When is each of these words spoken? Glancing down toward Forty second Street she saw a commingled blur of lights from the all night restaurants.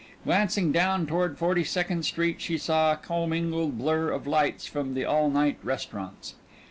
Glancing 0.23 0.71
down 0.71 1.05
toward 1.05 1.37
Forty 1.37 1.63
second 1.63 2.05
Street 2.07 2.41
she 2.41 2.57
saw 2.57 2.93
a 2.93 2.97
commingled 2.97 3.77
blur 3.77 4.09
of 4.09 4.25
lights 4.25 4.65
from 4.65 4.95
the 4.95 5.05
all 5.05 5.29
night 5.29 5.59
restaurants. 5.61 6.33